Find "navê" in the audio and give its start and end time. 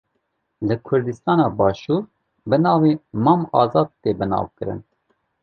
2.63-2.91